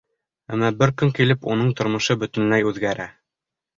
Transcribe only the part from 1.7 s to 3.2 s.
тормошо бөтөнләй үҙгәрә...